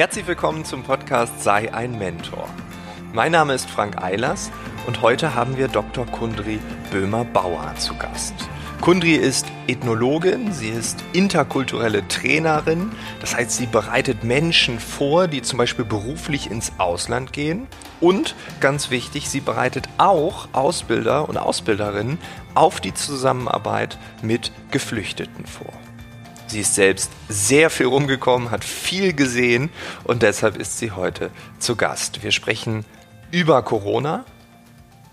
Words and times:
Herzlich 0.00 0.26
willkommen 0.26 0.64
zum 0.64 0.82
Podcast 0.82 1.42
Sei 1.42 1.74
ein 1.74 1.98
Mentor. 1.98 2.48
Mein 3.12 3.32
Name 3.32 3.52
ist 3.52 3.68
Frank 3.68 4.02
Eilers 4.02 4.50
und 4.86 5.02
heute 5.02 5.34
haben 5.34 5.58
wir 5.58 5.68
Dr. 5.68 6.06
Kundri 6.06 6.58
Böhmer-Bauer 6.90 7.74
zu 7.76 7.94
Gast. 7.98 8.32
Kundri 8.80 9.12
ist 9.12 9.44
Ethnologin, 9.66 10.54
sie 10.54 10.70
ist 10.70 11.04
interkulturelle 11.12 12.08
Trainerin, 12.08 12.92
das 13.20 13.36
heißt, 13.36 13.50
sie 13.50 13.66
bereitet 13.66 14.24
Menschen 14.24 14.80
vor, 14.80 15.28
die 15.28 15.42
zum 15.42 15.58
Beispiel 15.58 15.84
beruflich 15.84 16.50
ins 16.50 16.72
Ausland 16.78 17.34
gehen. 17.34 17.66
Und 18.00 18.34
ganz 18.60 18.90
wichtig, 18.90 19.28
sie 19.28 19.40
bereitet 19.40 19.86
auch 19.98 20.48
Ausbilder 20.52 21.28
und 21.28 21.36
Ausbilderinnen 21.36 22.16
auf 22.54 22.80
die 22.80 22.94
Zusammenarbeit 22.94 23.98
mit 24.22 24.50
Geflüchteten 24.70 25.44
vor. 25.44 25.74
Sie 26.50 26.60
ist 26.60 26.74
selbst 26.74 27.12
sehr 27.28 27.70
viel 27.70 27.86
rumgekommen, 27.86 28.50
hat 28.50 28.64
viel 28.64 29.12
gesehen 29.12 29.70
und 30.02 30.22
deshalb 30.22 30.56
ist 30.56 30.78
sie 30.78 30.90
heute 30.90 31.30
zu 31.60 31.76
Gast. 31.76 32.24
Wir 32.24 32.32
sprechen 32.32 32.84
über 33.30 33.62
Corona 33.62 34.24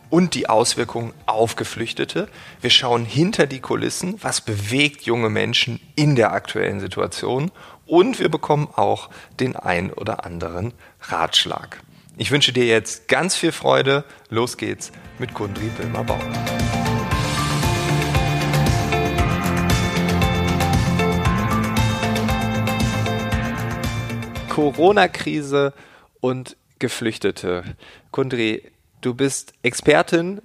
und 0.10 0.34
die 0.34 0.50
Auswirkungen 0.50 1.14
auf 1.28 1.56
Geflüchtete. 1.56 2.28
Wir 2.60 2.72
schauen 2.72 3.06
hinter 3.06 3.46
die 3.46 3.60
Kulissen, 3.60 4.18
was 4.24 4.42
bewegt 4.42 5.04
junge 5.04 5.30
Menschen 5.30 5.80
in 5.96 6.16
der 6.16 6.32
aktuellen 6.32 6.80
Situation 6.80 7.52
und 7.86 8.18
wir 8.18 8.30
bekommen 8.30 8.68
auch 8.76 9.12
den 9.40 9.56
ein 9.56 9.94
oder 9.94 10.26
anderen 10.26 10.74
Ratschlag. 11.02 11.84
Ich 12.18 12.32
wünsche 12.32 12.52
dir 12.52 12.66
jetzt 12.66 13.08
ganz 13.08 13.36
viel 13.36 13.52
Freude. 13.52 14.06
Los 14.32 14.58
geht's 14.58 14.92
mit 15.20 15.36
Gundri 15.36 15.70
Böhmer-Bauer. 15.78 16.57
Corona-Krise 24.58 25.74
und 26.20 26.58
Geflüchtete. 26.80 27.64
Kundri, 28.10 28.64
du 29.02 29.14
bist 29.14 29.54
Expertin 29.62 30.42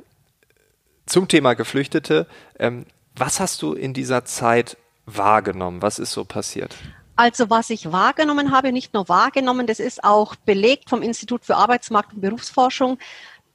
zum 1.07 1.29
Thema 1.29 1.55
Geflüchtete. 1.55 2.27
Ähm, 2.59 2.85
was 3.17 3.41
hast 3.41 3.63
du 3.63 3.73
in 3.73 3.95
dieser 3.95 4.27
Zeit 4.27 4.77
wahrgenommen? 5.07 5.81
Was 5.81 5.99
ist 5.99 6.13
so 6.13 6.27
passiert? 6.27 6.77
Also 7.17 7.49
was 7.49 7.71
ich 7.71 7.91
wahrgenommen 7.91 8.53
habe, 8.53 8.71
nicht 8.71 8.93
nur 8.93 9.09
wahrgenommen, 9.09 9.67
das 9.67 9.81
ist 9.81 10.05
auch 10.05 10.37
belegt 10.37 10.91
vom 10.91 11.01
Institut 11.01 11.47
für 11.47 11.57
Arbeitsmarkt 11.57 12.13
und 12.13 12.21
Berufsforschung, 12.21 12.99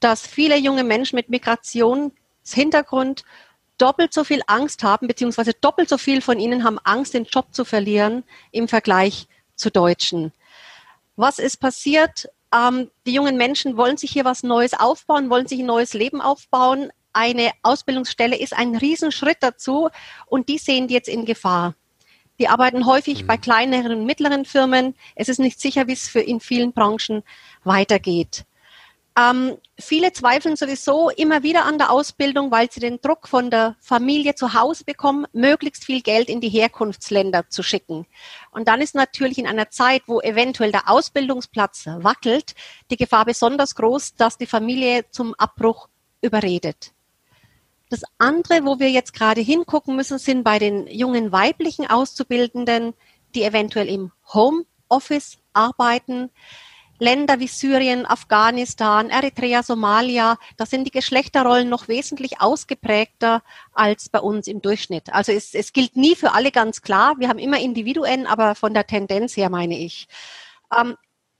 dass 0.00 0.26
viele 0.26 0.58
junge 0.58 0.82
Menschen 0.82 1.14
mit 1.14 1.28
Migrationshintergrund 1.28 3.22
doppelt 3.78 4.12
so 4.12 4.24
viel 4.24 4.42
Angst 4.48 4.82
haben, 4.82 5.06
beziehungsweise 5.06 5.52
doppelt 5.52 5.88
so 5.88 5.98
viel 5.98 6.20
von 6.20 6.40
ihnen 6.40 6.64
haben 6.64 6.80
Angst, 6.82 7.14
den 7.14 7.26
Job 7.26 7.46
zu 7.54 7.64
verlieren 7.64 8.24
im 8.50 8.66
Vergleich 8.66 9.28
zu 9.54 9.70
Deutschen. 9.70 10.32
Was 11.18 11.40
ist 11.40 11.56
passiert? 11.56 12.28
Ähm, 12.54 12.92
die 13.04 13.12
jungen 13.12 13.36
Menschen 13.36 13.76
wollen 13.76 13.96
sich 13.96 14.12
hier 14.12 14.24
was 14.24 14.44
Neues 14.44 14.72
aufbauen, 14.72 15.30
wollen 15.30 15.48
sich 15.48 15.58
ein 15.58 15.66
neues 15.66 15.92
Leben 15.92 16.20
aufbauen. 16.20 16.92
Eine 17.12 17.50
Ausbildungsstelle 17.64 18.38
ist 18.38 18.56
ein 18.56 18.76
Riesenschritt 18.76 19.38
dazu 19.40 19.88
und 20.26 20.48
die 20.48 20.58
sehen 20.58 20.86
die 20.86 20.94
jetzt 20.94 21.08
in 21.08 21.24
Gefahr. 21.24 21.74
Die 22.38 22.46
arbeiten 22.46 22.86
häufig 22.86 23.22
mhm. 23.22 23.26
bei 23.26 23.36
kleineren 23.36 23.90
und 23.90 24.06
mittleren 24.06 24.44
Firmen. 24.44 24.94
Es 25.16 25.28
ist 25.28 25.40
nicht 25.40 25.60
sicher, 25.60 25.88
wie 25.88 25.94
es 25.94 26.08
für 26.08 26.20
in 26.20 26.38
vielen 26.38 26.72
Branchen 26.72 27.24
weitergeht. 27.64 28.44
Ähm, 29.18 29.56
viele 29.78 30.12
zweifeln 30.12 30.54
sowieso 30.54 31.10
immer 31.10 31.42
wieder 31.42 31.64
an 31.64 31.78
der 31.78 31.90
Ausbildung, 31.90 32.52
weil 32.52 32.70
sie 32.70 32.78
den 32.78 33.00
Druck 33.00 33.26
von 33.26 33.50
der 33.50 33.74
Familie 33.80 34.36
zu 34.36 34.54
Hause 34.54 34.84
bekommen, 34.84 35.26
möglichst 35.32 35.84
viel 35.84 36.02
Geld 36.02 36.28
in 36.28 36.40
die 36.40 36.50
Herkunftsländer 36.50 37.48
zu 37.48 37.64
schicken. 37.64 38.06
Und 38.52 38.68
dann 38.68 38.80
ist 38.80 38.94
natürlich 38.94 39.38
in 39.38 39.46
einer 39.46 39.70
Zeit, 39.70 40.02
wo 40.06 40.20
eventuell 40.20 40.70
der 40.70 40.88
Ausbildungsplatz 40.88 41.86
wackelt, 41.86 42.54
die 42.90 42.96
Gefahr 42.96 43.24
besonders 43.24 43.74
groß, 43.74 44.14
dass 44.14 44.38
die 44.38 44.46
Familie 44.46 45.06
zum 45.10 45.34
Abbruch 45.34 45.88
überredet. 46.20 46.92
Das 47.90 48.02
andere, 48.18 48.64
wo 48.64 48.78
wir 48.78 48.90
jetzt 48.90 49.14
gerade 49.14 49.40
hingucken 49.40 49.96
müssen, 49.96 50.18
sind 50.18 50.44
bei 50.44 50.58
den 50.58 50.86
jungen 50.86 51.32
weiblichen 51.32 51.88
Auszubildenden, 51.88 52.94
die 53.34 53.42
eventuell 53.42 53.88
im 53.88 54.12
Homeoffice 54.32 55.38
arbeiten. 55.54 56.30
Länder 56.98 57.38
wie 57.38 57.46
Syrien, 57.46 58.06
Afghanistan, 58.06 59.10
Eritrea, 59.10 59.62
Somalia, 59.62 60.36
da 60.56 60.66
sind 60.66 60.84
die 60.84 60.90
Geschlechterrollen 60.90 61.68
noch 61.68 61.88
wesentlich 61.88 62.40
ausgeprägter 62.40 63.42
als 63.72 64.08
bei 64.08 64.20
uns 64.20 64.48
im 64.48 64.60
Durchschnitt. 64.60 65.12
Also 65.12 65.32
es, 65.32 65.54
es 65.54 65.72
gilt 65.72 65.96
nie 65.96 66.16
für 66.16 66.32
alle 66.32 66.50
ganz 66.50 66.82
klar. 66.82 67.14
Wir 67.18 67.28
haben 67.28 67.38
immer 67.38 67.60
Individuen, 67.60 68.26
aber 68.26 68.54
von 68.54 68.74
der 68.74 68.86
Tendenz 68.86 69.36
her 69.36 69.50
meine 69.50 69.78
ich. 69.78 70.08
Ähm, 70.76 70.96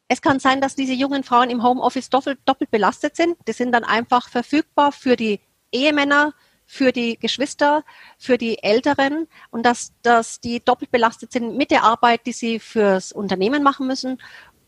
es 0.08 0.22
kann 0.22 0.40
sein, 0.40 0.60
dass 0.60 0.74
diese 0.74 0.94
jungen 0.94 1.22
Frauen 1.22 1.50
im 1.50 1.62
Homeoffice 1.62 2.08
doppelt, 2.08 2.38
doppelt 2.46 2.70
belastet 2.70 3.16
sind. 3.16 3.36
Die 3.46 3.52
sind 3.52 3.72
dann 3.72 3.84
einfach 3.84 4.28
verfügbar 4.28 4.92
für 4.92 5.16
die 5.16 5.40
Ehemänner, 5.70 6.32
für 6.64 6.92
die 6.92 7.18
Geschwister, 7.18 7.84
für 8.18 8.38
die 8.38 8.62
Älteren 8.62 9.26
und 9.50 9.64
dass, 9.64 9.92
dass 10.02 10.40
die 10.40 10.64
doppelt 10.64 10.90
belastet 10.90 11.32
sind 11.32 11.56
mit 11.56 11.70
der 11.70 11.82
Arbeit, 11.82 12.26
die 12.26 12.32
sie 12.32 12.58
fürs 12.58 13.12
Unternehmen 13.12 13.62
machen 13.62 13.86
müssen 13.86 14.20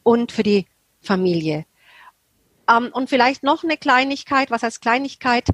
und 0.03 0.33
für 0.33 0.43
die 0.43 0.67
Familie. 1.01 1.67
Ähm, 2.69 2.91
und 2.93 3.09
vielleicht 3.09 3.43
noch 3.43 3.65
eine 3.65 3.77
Kleinigkeit, 3.77 4.51
was 4.51 4.63
heißt 4.63 4.81
Kleinigkeit? 4.81 5.49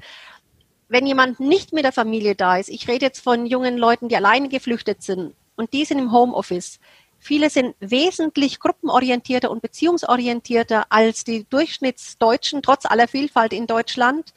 Wenn 0.89 1.05
jemand 1.05 1.39
nicht 1.39 1.73
mit 1.73 1.83
der 1.83 1.91
Familie 1.91 2.35
da 2.35 2.57
ist, 2.57 2.69
ich 2.69 2.87
rede 2.87 3.05
jetzt 3.05 3.21
von 3.21 3.45
jungen 3.45 3.77
Leuten, 3.77 4.07
die 4.07 4.15
alleine 4.15 4.47
geflüchtet 4.49 5.03
sind 5.03 5.35
und 5.55 5.73
die 5.73 5.85
sind 5.85 5.99
im 5.99 6.11
Homeoffice. 6.11 6.79
Viele 7.19 7.49
sind 7.49 7.75
wesentlich 7.79 8.59
gruppenorientierter 8.59 9.49
und 9.49 9.61
beziehungsorientierter 9.61 10.85
als 10.89 11.23
die 11.23 11.45
Durchschnittsdeutschen, 11.49 12.61
trotz 12.61 12.85
aller 12.85 13.07
Vielfalt 13.07 13.53
in 13.53 13.67
Deutschland. 13.67 14.33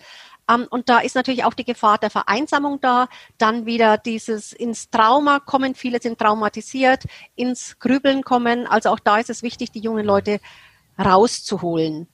Ähm, 0.50 0.66
und 0.70 0.88
da 0.88 0.98
ist 0.98 1.14
natürlich 1.14 1.44
auch 1.44 1.54
die 1.54 1.64
Gefahr 1.64 1.98
der 1.98 2.10
Vereinsamung 2.10 2.80
da. 2.80 3.08
Dann 3.38 3.66
wieder 3.66 3.98
dieses 3.98 4.52
ins 4.52 4.90
Trauma 4.90 5.40
kommen. 5.40 5.74
Viele 5.74 6.00
sind 6.00 6.18
traumatisiert, 6.18 7.04
ins 7.36 7.78
Grübeln 7.78 8.22
kommen. 8.22 8.66
Also 8.66 8.88
auch 8.88 9.00
da 9.00 9.18
ist 9.18 9.30
es 9.30 9.42
wichtig, 9.42 9.70
die 9.72 9.80
jungen 9.80 10.06
Leute 10.06 10.40
rauszuholen. 11.00 12.08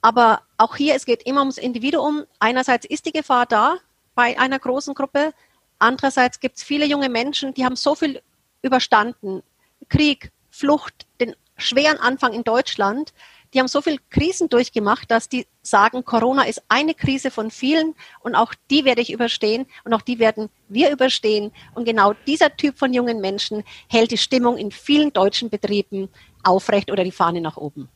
Aber 0.00 0.42
auch 0.58 0.76
hier, 0.76 0.94
es 0.94 1.06
geht 1.06 1.22
immer 1.22 1.40
ums 1.40 1.58
Individuum. 1.58 2.24
Einerseits 2.38 2.86
ist 2.86 3.06
die 3.06 3.12
Gefahr 3.12 3.46
da 3.46 3.78
bei 4.14 4.38
einer 4.38 4.58
großen 4.58 4.94
Gruppe. 4.94 5.32
Andererseits 5.78 6.40
gibt 6.40 6.56
es 6.58 6.62
viele 6.62 6.86
junge 6.86 7.08
Menschen, 7.08 7.54
die 7.54 7.64
haben 7.64 7.76
so 7.76 7.94
viel 7.94 8.22
überstanden. 8.62 9.42
Krieg, 9.88 10.30
Flucht, 10.50 11.06
den 11.20 11.34
schweren 11.56 11.98
Anfang 11.98 12.32
in 12.32 12.44
Deutschland. 12.44 13.12
Die 13.52 13.60
haben 13.60 13.68
so 13.68 13.80
viele 13.80 13.98
Krisen 14.10 14.48
durchgemacht, 14.48 15.10
dass 15.10 15.28
die 15.28 15.46
sagen, 15.62 16.04
Corona 16.04 16.42
ist 16.42 16.62
eine 16.68 16.94
Krise 16.94 17.30
von 17.30 17.50
vielen 17.50 17.94
und 18.20 18.34
auch 18.34 18.52
die 18.70 18.84
werde 18.84 19.00
ich 19.00 19.12
überstehen 19.12 19.66
und 19.84 19.94
auch 19.94 20.02
die 20.02 20.18
werden 20.18 20.50
wir 20.68 20.90
überstehen. 20.90 21.52
Und 21.74 21.84
genau 21.84 22.14
dieser 22.26 22.56
Typ 22.56 22.78
von 22.78 22.92
jungen 22.92 23.20
Menschen 23.20 23.62
hält 23.88 24.10
die 24.10 24.18
Stimmung 24.18 24.56
in 24.56 24.72
vielen 24.72 25.12
deutschen 25.12 25.50
Betrieben 25.50 26.08
aufrecht 26.42 26.90
oder 26.90 27.04
die 27.04 27.12
Fahne 27.12 27.40
nach 27.40 27.56
oben. 27.56 27.88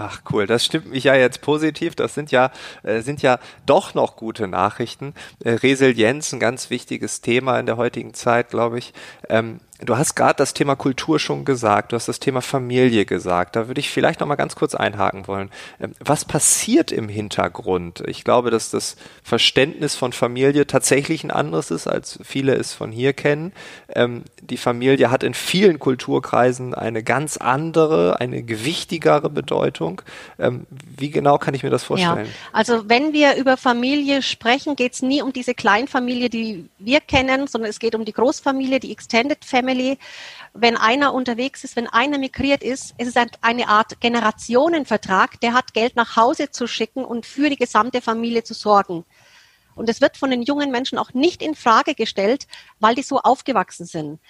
Ach 0.00 0.22
cool, 0.30 0.46
das 0.46 0.64
stimmt 0.64 0.90
mich 0.90 1.04
ja 1.04 1.16
jetzt 1.16 1.40
positiv. 1.40 1.96
Das 1.96 2.14
sind 2.14 2.30
ja 2.30 2.52
äh, 2.84 3.00
sind 3.00 3.20
ja 3.20 3.40
doch 3.66 3.94
noch 3.94 4.14
gute 4.14 4.46
Nachrichten. 4.46 5.12
Äh, 5.42 5.54
Resilienz, 5.54 6.32
ein 6.32 6.38
ganz 6.38 6.70
wichtiges 6.70 7.20
Thema 7.20 7.58
in 7.58 7.66
der 7.66 7.76
heutigen 7.76 8.14
Zeit, 8.14 8.50
glaube 8.50 8.78
ich. 8.78 8.92
Ähm, 9.28 9.58
Du 9.80 9.96
hast 9.96 10.16
gerade 10.16 10.34
das 10.36 10.54
Thema 10.54 10.74
Kultur 10.74 11.20
schon 11.20 11.44
gesagt, 11.44 11.92
du 11.92 11.96
hast 11.96 12.08
das 12.08 12.18
Thema 12.18 12.42
Familie 12.42 13.04
gesagt. 13.04 13.54
Da 13.54 13.68
würde 13.68 13.78
ich 13.78 13.90
vielleicht 13.90 14.18
noch 14.18 14.26
mal 14.26 14.34
ganz 14.34 14.56
kurz 14.56 14.74
einhaken 14.74 15.28
wollen. 15.28 15.50
Ähm, 15.80 15.92
was 16.00 16.24
passiert 16.24 16.90
im 16.90 17.08
Hintergrund? 17.08 18.02
Ich 18.08 18.24
glaube, 18.24 18.50
dass 18.50 18.70
das 18.70 18.96
Verständnis 19.22 19.94
von 19.94 20.12
Familie 20.12 20.66
tatsächlich 20.66 21.22
ein 21.22 21.30
anderes 21.30 21.70
ist, 21.70 21.86
als 21.86 22.18
viele 22.24 22.54
es 22.54 22.72
von 22.72 22.90
hier 22.90 23.12
kennen. 23.12 23.52
Ähm, 23.94 24.24
die 24.42 24.56
Familie 24.56 25.12
hat 25.12 25.22
in 25.22 25.32
vielen 25.32 25.78
Kulturkreisen 25.78 26.74
eine 26.74 27.04
ganz 27.04 27.36
andere, 27.36 28.18
eine 28.18 28.42
gewichtigere 28.42 29.30
Bedeutung. 29.30 30.02
Ähm, 30.40 30.66
wie 30.70 31.10
genau 31.10 31.38
kann 31.38 31.54
ich 31.54 31.62
mir 31.62 31.70
das 31.70 31.84
vorstellen? 31.84 32.26
Ja, 32.26 32.32
also 32.52 32.88
wenn 32.88 33.12
wir 33.12 33.36
über 33.36 33.56
Familie 33.56 34.22
sprechen, 34.22 34.74
geht 34.74 34.94
es 34.94 35.02
nie 35.02 35.22
um 35.22 35.32
diese 35.32 35.54
Kleinfamilie, 35.54 36.30
die 36.30 36.68
wir 36.80 37.00
kennen, 37.00 37.46
sondern 37.46 37.70
es 37.70 37.78
geht 37.78 37.94
um 37.94 38.04
die 38.04 38.12
Großfamilie, 38.12 38.80
die 38.80 38.90
Extended 38.90 39.44
Family 39.44 39.67
Family, 39.68 39.98
wenn 40.54 40.76
einer 40.76 41.12
unterwegs 41.12 41.62
ist, 41.62 41.76
wenn 41.76 41.88
einer 41.88 42.18
migriert 42.18 42.62
ist, 42.62 42.94
ist 42.96 43.14
es 43.14 43.26
eine 43.42 43.68
Art 43.68 44.00
Generationenvertrag, 44.00 45.40
der 45.40 45.52
hat 45.52 45.74
Geld 45.74 45.94
nach 45.94 46.16
Hause 46.16 46.50
zu 46.50 46.66
schicken 46.66 47.04
und 47.04 47.26
für 47.26 47.50
die 47.50 47.56
gesamte 47.56 48.00
Familie 48.00 48.44
zu 48.44 48.54
sorgen. 48.54 49.04
Und 49.74 49.90
es 49.90 50.00
wird 50.00 50.16
von 50.16 50.30
den 50.30 50.42
jungen 50.42 50.70
Menschen 50.70 50.98
auch 50.98 51.12
nicht 51.12 51.42
in 51.42 51.54
Frage 51.54 51.94
gestellt, 51.94 52.48
weil 52.80 52.94
die 52.94 53.02
so 53.02 53.18
aufgewachsen 53.18 53.84
sind. 53.84 54.20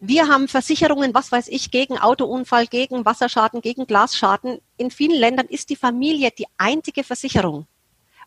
Wir 0.00 0.28
haben 0.28 0.48
Versicherungen, 0.48 1.14
was 1.14 1.30
weiß 1.30 1.48
ich, 1.48 1.70
gegen 1.70 1.98
Autounfall, 1.98 2.66
gegen 2.66 3.04
Wasserschaden, 3.04 3.60
gegen 3.60 3.86
Glasschaden. 3.86 4.60
In 4.78 4.90
vielen 4.90 5.18
Ländern 5.18 5.46
ist 5.46 5.70
die 5.70 5.76
Familie 5.76 6.30
die 6.36 6.46
einzige 6.56 7.04
Versicherung. 7.04 7.66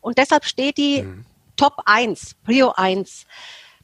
Und 0.00 0.18
deshalb 0.18 0.44
steht 0.44 0.78
die 0.78 1.02
mhm. 1.02 1.26
Top 1.56 1.74
1, 1.84 2.36
Prio 2.44 2.72
1. 2.76 3.26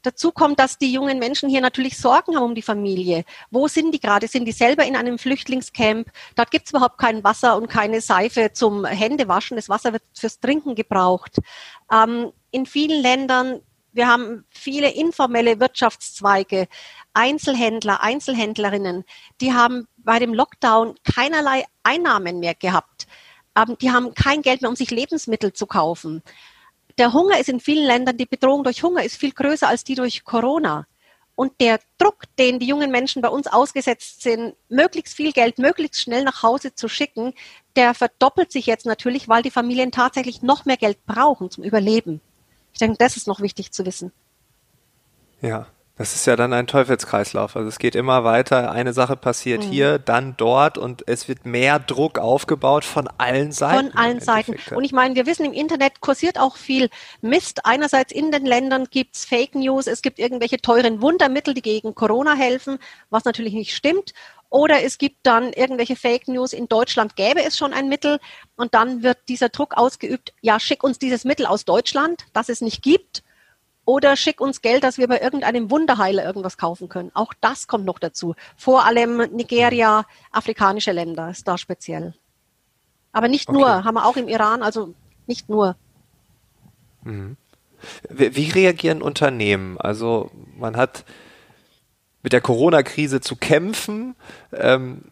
Dazu 0.06 0.30
kommt, 0.30 0.60
dass 0.60 0.78
die 0.78 0.92
jungen 0.92 1.18
Menschen 1.18 1.48
hier 1.48 1.60
natürlich 1.60 1.98
Sorgen 1.98 2.36
haben 2.36 2.44
um 2.44 2.54
die 2.54 2.62
Familie. 2.62 3.24
Wo 3.50 3.66
sind 3.66 3.90
die 3.90 3.98
gerade? 3.98 4.28
Sind 4.28 4.44
die 4.44 4.52
selber 4.52 4.84
in 4.84 4.94
einem 4.94 5.18
Flüchtlingscamp? 5.18 6.08
Dort 6.36 6.52
gibt 6.52 6.66
es 6.66 6.70
überhaupt 6.70 6.98
kein 6.98 7.24
Wasser 7.24 7.56
und 7.56 7.66
keine 7.66 8.00
Seife 8.00 8.52
zum 8.52 8.84
Händewaschen. 8.84 9.56
Das 9.56 9.68
Wasser 9.68 9.92
wird 9.92 10.04
fürs 10.14 10.38
Trinken 10.38 10.76
gebraucht. 10.76 11.38
Ähm, 11.92 12.30
in 12.52 12.66
vielen 12.66 13.02
Ländern 13.02 13.60
wir 13.90 14.08
haben 14.08 14.44
viele 14.50 14.90
informelle 14.90 15.58
Wirtschaftszweige, 15.58 16.68
Einzelhändler, 17.14 18.02
Einzelhändlerinnen, 18.02 19.04
die 19.40 19.54
haben 19.54 19.88
bei 19.96 20.18
dem 20.18 20.34
Lockdown 20.34 20.96
keinerlei 21.02 21.64
Einnahmen 21.82 22.38
mehr 22.38 22.54
gehabt. 22.54 23.06
Ähm, 23.56 23.76
die 23.80 23.90
haben 23.90 24.14
kein 24.14 24.42
Geld 24.42 24.60
mehr, 24.60 24.68
um 24.68 24.76
sich 24.76 24.90
Lebensmittel 24.90 25.54
zu 25.54 25.66
kaufen. 25.66 26.22
Der 26.98 27.12
Hunger 27.12 27.38
ist 27.38 27.48
in 27.48 27.60
vielen 27.60 27.86
Ländern, 27.86 28.16
die 28.16 28.26
Bedrohung 28.26 28.64
durch 28.64 28.82
Hunger 28.82 29.04
ist 29.04 29.16
viel 29.16 29.32
größer 29.32 29.68
als 29.68 29.84
die 29.84 29.94
durch 29.94 30.24
Corona. 30.24 30.86
Und 31.34 31.60
der 31.60 31.80
Druck, 31.98 32.24
den 32.38 32.58
die 32.58 32.66
jungen 32.66 32.90
Menschen 32.90 33.20
bei 33.20 33.28
uns 33.28 33.46
ausgesetzt 33.46 34.22
sind, 34.22 34.54
möglichst 34.70 35.14
viel 35.14 35.32
Geld 35.32 35.58
möglichst 35.58 36.00
schnell 36.00 36.24
nach 36.24 36.42
Hause 36.42 36.74
zu 36.74 36.88
schicken, 36.88 37.34
der 37.76 37.92
verdoppelt 37.92 38.50
sich 38.50 38.64
jetzt 38.64 38.86
natürlich, 38.86 39.28
weil 39.28 39.42
die 39.42 39.50
Familien 39.50 39.92
tatsächlich 39.92 40.40
noch 40.40 40.64
mehr 40.64 40.78
Geld 40.78 41.04
brauchen 41.04 41.50
zum 41.50 41.62
Überleben. 41.62 42.22
Ich 42.72 42.78
denke, 42.78 42.96
das 42.98 43.18
ist 43.18 43.26
noch 43.26 43.40
wichtig 43.40 43.70
zu 43.72 43.84
wissen. 43.84 44.12
Ja, 45.42 45.66
das 45.98 46.14
ist 46.14 46.26
ja 46.26 46.36
dann 46.36 46.52
ein 46.52 46.66
Teufelskreislauf. 46.66 47.56
Also 47.56 47.68
es 47.68 47.78
geht 47.78 47.94
immer 47.94 48.22
weiter. 48.22 48.70
Eine 48.70 48.92
Sache 48.92 49.16
passiert 49.16 49.64
mhm. 49.64 49.70
hier, 49.70 49.98
dann 49.98 50.36
dort 50.36 50.76
und 50.76 51.02
es 51.08 51.26
wird 51.26 51.46
mehr 51.46 51.78
Druck 51.78 52.18
aufgebaut 52.18 52.84
von 52.84 53.08
allen 53.16 53.50
Seiten. 53.50 53.90
Von 53.90 53.98
allen 53.98 54.20
Seiten. 54.20 54.56
Und 54.74 54.84
ich 54.84 54.92
meine, 54.92 55.14
wir 55.14 55.24
wissen, 55.24 55.46
im 55.46 55.54
Internet 55.54 56.02
kursiert 56.02 56.38
auch 56.38 56.56
viel 56.56 56.90
Mist. 57.22 57.64
Einerseits 57.64 58.12
in 58.12 58.30
den 58.30 58.44
Ländern 58.44 58.88
gibt's 58.90 59.24
Fake 59.24 59.54
News, 59.54 59.86
es 59.86 60.02
gibt 60.02 60.18
irgendwelche 60.18 60.58
teuren 60.58 61.00
Wundermittel, 61.00 61.54
die 61.54 61.62
gegen 61.62 61.94
Corona 61.94 62.34
helfen, 62.34 62.78
was 63.08 63.24
natürlich 63.24 63.54
nicht 63.54 63.74
stimmt. 63.74 64.12
Oder 64.50 64.84
es 64.84 64.98
gibt 64.98 65.18
dann 65.22 65.54
irgendwelche 65.54 65.96
Fake 65.96 66.28
News, 66.28 66.52
in 66.52 66.68
Deutschland 66.68 67.16
gäbe 67.16 67.42
es 67.42 67.56
schon 67.56 67.72
ein 67.72 67.88
Mittel 67.88 68.20
und 68.56 68.74
dann 68.74 69.02
wird 69.02 69.18
dieser 69.28 69.48
Druck 69.48 69.76
ausgeübt, 69.76 70.34
ja, 70.42 70.60
schick 70.60 70.84
uns 70.84 70.98
dieses 70.98 71.24
Mittel 71.24 71.46
aus 71.46 71.64
Deutschland, 71.64 72.26
das 72.34 72.50
es 72.50 72.60
nicht 72.60 72.82
gibt 72.82 73.22
oder 73.86 74.16
schick 74.16 74.40
uns 74.40 74.60
Geld, 74.60 74.84
dass 74.84 74.98
wir 74.98 75.08
bei 75.08 75.20
irgendeinem 75.20 75.70
Wunderheiler 75.70 76.24
irgendwas 76.24 76.58
kaufen 76.58 76.90
können. 76.90 77.10
Auch 77.14 77.32
das 77.40 77.68
kommt 77.68 77.86
noch 77.86 77.98
dazu. 77.98 78.34
Vor 78.56 78.84
allem 78.84 79.16
Nigeria, 79.32 80.04
afrikanische 80.32 80.92
Länder 80.92 81.30
ist 81.30 81.48
da 81.48 81.56
speziell. 81.56 82.12
Aber 83.12 83.28
nicht 83.28 83.48
okay. 83.48 83.58
nur, 83.58 83.84
haben 83.84 83.94
wir 83.94 84.04
auch 84.04 84.16
im 84.16 84.28
Iran, 84.28 84.62
also 84.62 84.92
nicht 85.26 85.48
nur. 85.48 85.76
Mhm. 87.04 87.36
Wie, 88.10 88.50
reagieren 88.50 89.02
Unternehmen? 89.02 89.78
Also 89.78 90.30
man 90.56 90.76
hat 90.76 91.04
mit 92.22 92.32
der 92.32 92.40
Corona-Krise 92.40 93.20
zu 93.20 93.36
kämpfen. 93.36 94.16
Ähm, 94.52 95.02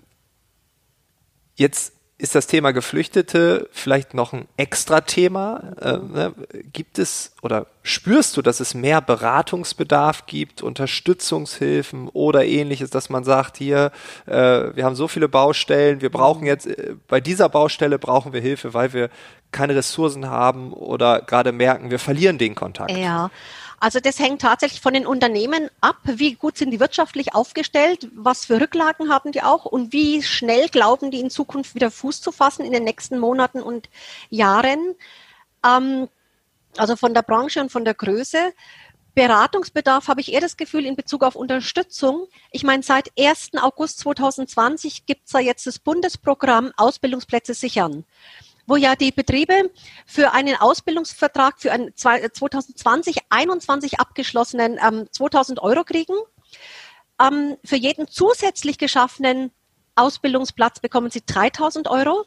jetzt 1.55 1.94
ist 2.17 2.35
das 2.35 2.47
Thema 2.47 2.73
Geflüchtete 2.73 3.69
vielleicht 3.73 4.15
noch 4.15 4.33
ein 4.33 4.47
extra 4.57 5.01
Thema? 5.01 5.75
Äh, 5.81 5.99
ne? 5.99 6.35
Gibt 6.73 6.99
es 6.99 7.35
oder 7.43 7.67
spürst 7.83 8.37
du, 8.37 8.43
dass 8.43 8.61
es 8.61 8.73
mehr 8.73 9.01
Beratungsbedarf 9.01 10.27
gibt, 10.27 10.63
Unterstützungshilfen 10.63 12.09
oder 12.09 12.45
ähnliches, 12.45 12.91
dass 12.91 13.11
man 13.11 13.25
sagt, 13.25 13.57
hier, 13.57 13.91
äh, 14.27 14.33
wir 14.33 14.85
haben 14.85 14.95
so 14.95 15.09
viele 15.09 15.29
Baustellen, 15.29 16.01
wir 16.03 16.11
brauchen 16.11 16.47
jetzt, 16.47 16.67
äh, 16.67 16.95
bei 17.09 17.21
dieser 17.21 17.49
Baustelle 17.49 17.99
brauchen 17.99 18.33
wir 18.33 18.41
Hilfe, 18.41 18.75
weil 18.75 18.93
wir 18.93 19.11
keine 19.51 19.75
Ressourcen 19.75 20.29
haben 20.29 20.73
oder 20.73 21.21
gerade 21.21 21.51
merken, 21.53 21.91
wir 21.91 21.99
verlieren 21.99 22.39
den 22.39 22.55
Kontakt? 22.55 22.93
Ja. 22.93 23.31
Also 23.85 24.01
das 24.01 24.19
hängt 24.19 24.41
tatsächlich 24.41 24.81
von 24.81 24.95
den 24.95 25.07
Unternehmen 25.07 25.69
ab, 25.83 25.99
wie 26.05 26.37
gut 26.37 26.57
sind 26.57 26.71
die 26.71 26.81
wirtschaftlich 26.81 27.35
aufgestellt, 27.35 28.09
was 28.15 28.47
für 28.47 28.59
Rücklagen 28.59 29.13
haben 29.13 29.31
die 29.31 29.43
auch 29.43 29.67
und 29.67 29.93
wie 29.93 30.23
schnell 30.23 30.71
glauben 30.71 31.11
die 31.11 31.21
in 31.21 31.29
Zukunft 31.29 31.75
wieder 31.75 31.91
Fuß 31.91 32.23
zu 32.23 32.33
fassen 32.33 32.65
in 32.65 32.73
den 32.73 32.85
nächsten 32.85 33.19
Monaten 33.19 33.61
und 33.61 33.91
Jahren. 34.31 34.95
Ähm, 35.63 36.09
also 36.79 36.97
von 36.97 37.13
der 37.13 37.21
Branche 37.21 37.61
und 37.61 37.71
von 37.71 37.85
der 37.85 37.93
Größe. 37.93 38.55
Beratungsbedarf 39.15 40.09
habe 40.09 40.23
ich 40.23 40.33
eher 40.33 40.41
das 40.41 40.57
Gefühl 40.57 40.87
in 40.87 40.97
Bezug 40.97 41.23
auf 41.23 41.37
Unterstützung. 41.37 42.27
Ich 42.53 42.63
meine, 42.63 42.83
seit 42.83 43.11
1. 43.19 43.51
August 43.61 43.99
2020 43.99 45.05
gibt 45.05 45.27
es 45.27 45.33
da 45.33 45.41
jetzt 45.41 45.67
das 45.67 45.79
Bundesprogramm 45.79 46.73
Ausbildungsplätze 46.79 47.53
sichern 47.53 48.07
wo 48.67 48.77
ja 48.77 48.97
die 48.97 49.13
Betriebe 49.13 49.71
für 50.07 50.33
einen 50.33 50.57
Ausbildungsvertrag 50.57 51.61
für 51.61 51.73
einen 51.73 51.95
2020, 51.97 53.19
21 53.31 54.01
abgeschlossenen 54.01 54.79
ähm, 54.83 55.09
2000 55.11 55.61
Euro 55.61 55.85
kriegen. 55.85 56.15
Ähm, 57.21 57.57
für 57.65 57.77
jeden 57.77 58.09
zusätzlich 58.09 58.79
geschaffenen 58.79 59.51
Ausbildungsplatz 59.97 60.81
bekommen 60.81 61.11
sie 61.11 61.23
3000 61.25 61.89
Euro. 61.89 62.25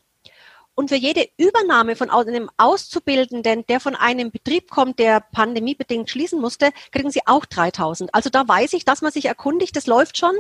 Und 0.80 0.90
für 0.90 0.96
jede 0.96 1.28
Übernahme 1.38 1.96
von 1.96 2.12
einem 2.12 2.52
Auszubildenden, 2.58 3.66
der 3.66 3.80
von 3.80 3.96
einem 3.96 4.30
Betrieb 4.30 4.70
kommt, 4.70 5.00
der 5.00 5.22
pandemiebedingt 5.22 6.08
schließen 6.08 6.40
musste, 6.40 6.70
kriegen 6.92 7.10
sie 7.10 7.22
auch 7.26 7.46
3000. 7.46 8.14
Also 8.14 8.30
da 8.30 8.48
weiß 8.48 8.74
ich, 8.74 8.86
dass 8.86 9.02
man 9.02 9.12
sich 9.12 9.26
erkundigt, 9.26 9.76
das 9.76 9.88
läuft 9.88 10.20
schon. 10.20 10.36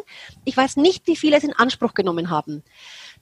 Ich 0.46 0.56
weiß 0.56 0.76
nicht, 0.78 1.08
wie 1.08 1.16
viele 1.16 1.38
es 1.38 1.44
in 1.44 1.54
Anspruch 1.54 1.96
genommen 1.96 2.30
haben. 2.30 2.64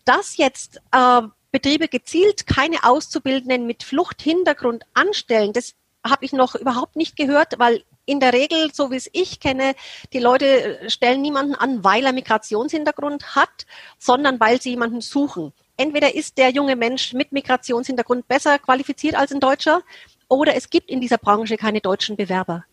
Das 0.03 0.35
jetzt 0.35 0.81
äh, 0.91 1.21
Betriebe 1.55 1.87
gezielt 1.87 2.47
keine 2.47 2.83
Auszubildenden 2.83 3.65
mit 3.65 3.83
Fluchthintergrund 3.83 4.83
anstellen, 4.93 5.53
das 5.53 5.73
habe 6.05 6.25
ich 6.25 6.33
noch 6.33 6.55
überhaupt 6.55 6.97
nicht 6.97 7.15
gehört, 7.15 7.59
weil 7.59 7.85
in 8.03 8.19
der 8.19 8.33
Regel, 8.33 8.73
so 8.73 8.91
wie 8.91 8.97
es 8.97 9.09
ich 9.13 9.39
kenne, 9.39 9.73
die 10.11 10.19
Leute 10.19 10.81
stellen 10.89 11.21
niemanden 11.21 11.55
an, 11.55 11.81
weil 11.81 12.05
er 12.05 12.11
Migrationshintergrund 12.11 13.37
hat, 13.37 13.65
sondern 13.97 14.37
weil 14.41 14.61
sie 14.61 14.71
jemanden 14.71 14.99
suchen. 14.99 15.53
Entweder 15.77 16.13
ist 16.13 16.37
der 16.37 16.49
junge 16.49 16.75
Mensch 16.75 17.13
mit 17.13 17.31
Migrationshintergrund 17.31 18.27
besser 18.27 18.59
qualifiziert 18.59 19.15
als 19.15 19.31
ein 19.31 19.39
Deutscher 19.39 19.81
oder 20.27 20.57
es 20.57 20.69
gibt 20.69 20.89
in 20.89 20.99
dieser 20.99 21.17
Branche 21.17 21.55
keine 21.55 21.79
deutschen 21.79 22.17
Bewerber. 22.17 22.65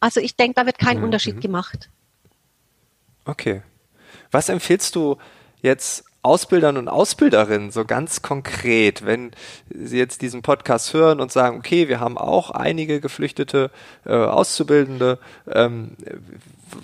Also 0.00 0.20
ich 0.20 0.34
denke, 0.34 0.54
da 0.54 0.64
wird 0.64 0.78
kein 0.78 0.96
mhm. 0.96 1.04
Unterschied 1.04 1.42
gemacht. 1.42 1.90
Okay. 3.26 3.60
Was 4.30 4.48
empfiehlst 4.48 4.96
du 4.96 5.18
jetzt 5.60 6.06
Ausbildern 6.24 6.76
und 6.78 6.88
Ausbilderinnen 6.88 7.70
so 7.70 7.84
ganz 7.84 8.22
konkret, 8.22 9.04
wenn 9.04 9.32
Sie 9.68 9.98
jetzt 9.98 10.22
diesen 10.22 10.42
Podcast 10.42 10.94
hören 10.94 11.20
und 11.20 11.30
sagen, 11.30 11.58
okay, 11.58 11.88
wir 11.88 12.00
haben 12.00 12.16
auch 12.16 12.50
einige 12.50 13.00
geflüchtete 13.00 13.70
äh, 14.06 14.12
Auszubildende, 14.12 15.18
ähm, 15.50 15.96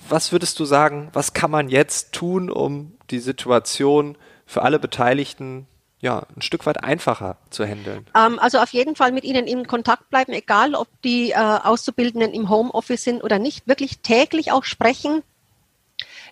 was 0.09 0.32
würdest 0.32 0.61
du 0.61 0.64
sagen, 0.64 1.09
was 1.14 1.32
kann 1.32 1.50
man 1.50 1.68
jetzt 1.68 2.12
tun, 2.12 2.50
um 2.50 2.92
die 3.11 3.18
Situation 3.18 4.16
für 4.47 4.62
alle 4.62 4.78
Beteiligten 4.78 5.66
ja, 6.00 6.23
ein 6.37 6.42
Stück 6.42 6.66
weit 6.66 6.82
einfacher 6.85 7.37
zu 7.50 7.64
handeln? 7.64 8.06
Ähm, 8.16 8.38
also 8.38 8.59
auf 8.59 8.73
jeden 8.73 8.94
Fall 8.94 9.12
mit 9.12 9.25
ihnen 9.25 9.47
in 9.47 9.66
Kontakt 9.66 10.11
bleiben, 10.11 10.32
egal 10.32 10.75
ob 10.75 10.88
die 11.02 11.30
äh, 11.30 11.35
Auszubildenden 11.35 12.32
im 12.32 12.49
Homeoffice 12.50 13.04
sind 13.04 13.25
oder 13.25 13.38
nicht, 13.38 13.66
wirklich 13.66 14.00
täglich 14.00 14.52
auch 14.52 14.64
sprechen, 14.64 15.23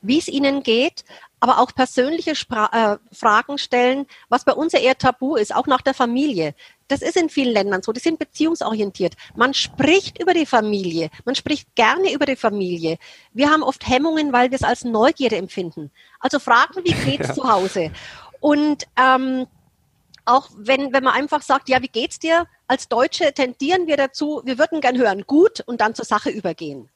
wie 0.03 0.19
es 0.19 0.29
ihnen 0.29 0.63
geht, 0.63 1.05
aber 1.41 1.59
auch 1.59 1.75
persönliche 1.75 2.35
Spra 2.35 2.71
äh, 2.95 3.15
Fragen 3.15 3.59
stellen, 3.59 4.07
was 4.29 4.45
bei 4.45 4.53
uns 4.53 4.73
ja 4.73 4.81
eher 4.81 4.99
tabu 4.99 5.37
ist, 5.37 5.55
auch 5.55 5.67
nach 5.67 5.83
der 5.83 5.95
Familie. 5.95 6.55
Das 6.89 7.03
ist 7.03 7.17
in 7.17 7.29
vielen 7.29 7.53
Ländern 7.53 7.83
so, 7.83 7.93
die 7.93 8.01
sind 8.01 8.19
beziehungsorientiert. 8.19 9.15
Man 9.37 9.55
spricht 9.55 10.21
über 10.21 10.35
die 10.35 10.47
Familie, 10.47 11.11
man 11.25 11.35
spricht 11.35 11.75
gerne 11.75 12.13
über 12.13 12.27
die 12.27 12.37
Familie. 12.37 12.99
Wir 13.33 13.51
haben 13.51 13.63
oft 13.63 13.87
Hemmungen, 13.87 14.33
weil 14.33 14.51
wir 14.51 14.57
es 14.57 14.65
als 14.65 14.85
Neugierde 14.85 15.37
empfinden. 15.37 15.91
Also 16.19 16.39
fragen, 16.39 16.83
wie 16.85 16.93
geht's 17.11 17.29
ja. 17.29 17.35
zu 17.35 17.49
Hause? 17.49 17.93
Und 18.41 18.85
ähm, 18.97 19.47
auch 20.25 20.51
wenn, 20.57 20.93
wenn 20.93 21.05
man 21.05 21.15
einfach 21.15 21.43
sagt, 21.43 21.69
ja, 21.69 21.83
wie 21.83 21.89
geht's 21.89 22.19
dir? 22.19 22.47
Als 22.67 22.89
Deutsche 22.89 23.33
tendieren 23.33 23.87
wir 23.87 23.97
dazu, 23.97 24.43
wir 24.45 24.59
würden 24.59 24.81
gern 24.81 24.99
hören, 24.99 25.23
gut 25.27 25.61
und 25.67 25.81
dann 25.81 25.95
zur 25.95 26.05
Sache 26.05 26.31
übergehen. 26.31 26.91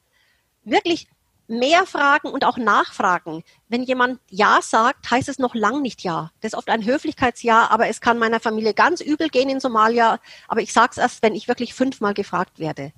Wirklich 0.64 1.08
mehr 1.52 1.86
fragen 1.86 2.28
und 2.28 2.44
auch 2.44 2.56
nachfragen. 2.56 3.44
Wenn 3.68 3.82
jemand 3.82 4.20
Ja 4.30 4.60
sagt, 4.62 5.10
heißt 5.10 5.28
es 5.28 5.38
noch 5.38 5.54
lang 5.54 5.82
nicht 5.82 6.02
Ja. 6.02 6.32
Das 6.40 6.52
ist 6.52 6.58
oft 6.58 6.70
ein 6.70 6.84
Höflichkeitsja, 6.84 7.68
aber 7.70 7.88
es 7.88 8.00
kann 8.00 8.18
meiner 8.18 8.40
Familie 8.40 8.74
ganz 8.74 9.00
übel 9.00 9.28
gehen 9.28 9.48
in 9.48 9.60
Somalia. 9.60 10.18
Aber 10.48 10.60
ich 10.60 10.72
sage 10.72 10.90
es 10.92 10.98
erst, 10.98 11.22
wenn 11.22 11.34
ich 11.34 11.48
wirklich 11.48 11.74
fünfmal 11.74 12.14
gefragt 12.14 12.58
werde. 12.58 12.92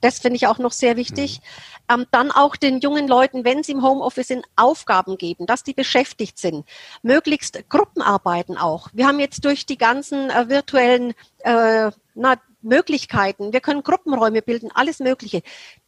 Das 0.00 0.18
finde 0.18 0.36
ich 0.36 0.46
auch 0.46 0.58
noch 0.58 0.72
sehr 0.72 0.96
wichtig. 0.96 1.40
Mhm. 1.88 2.00
Ähm, 2.00 2.06
dann 2.10 2.30
auch 2.30 2.56
den 2.56 2.80
jungen 2.80 3.08
Leuten, 3.08 3.44
wenn 3.44 3.62
sie 3.62 3.72
im 3.72 3.82
Homeoffice 3.82 4.28
sind, 4.28 4.46
Aufgaben 4.56 5.18
geben, 5.18 5.46
dass 5.46 5.62
die 5.62 5.74
beschäftigt 5.74 6.38
sind. 6.38 6.64
Möglichst 7.02 7.68
Gruppenarbeiten 7.68 8.56
auch. 8.56 8.88
Wir 8.92 9.06
haben 9.06 9.20
jetzt 9.20 9.44
durch 9.44 9.66
die 9.66 9.78
ganzen 9.78 10.30
äh, 10.30 10.48
virtuellen 10.48 11.14
äh, 11.40 11.90
na, 12.14 12.36
Möglichkeiten, 12.62 13.52
wir 13.52 13.60
können 13.60 13.82
Gruppenräume 13.82 14.42
bilden, 14.42 14.70
alles 14.74 15.00
Mögliche. 15.00 15.42